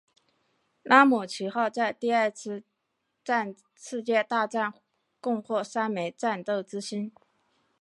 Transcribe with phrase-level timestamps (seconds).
[0.81, 2.63] 拉姆齐号在第二次
[3.75, 4.73] 世界大战
[5.19, 7.11] 共获三枚战斗之星。